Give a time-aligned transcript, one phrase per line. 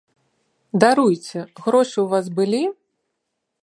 [0.85, 2.63] Даруйце, грошы ў вас былі?